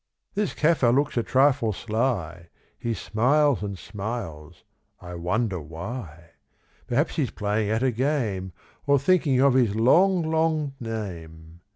[0.33, 2.47] This Kaffir looks a trifle sly,
[2.79, 4.63] He smiles and smiles,
[4.99, 6.31] I wonder why?
[6.87, 8.51] Perhaps he's playing at a game,
[8.87, 11.61] Or thinking of his long, long name.